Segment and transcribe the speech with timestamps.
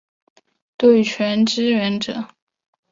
[0.77, 2.29] 对拳支援者